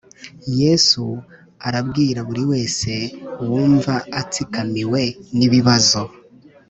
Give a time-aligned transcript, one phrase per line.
[0.59, 1.05] yezu
[1.67, 2.91] arabwira buri wese
[3.47, 5.01] wumva atsikamiwe
[5.37, 6.01] nibibazo